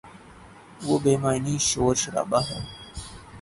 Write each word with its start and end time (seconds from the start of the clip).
وہ 0.85 0.95
بے 1.03 1.13
معنی 1.23 1.55
شور 1.69 1.95
شرابہ 2.03 2.39
ہے۔ 2.47 2.59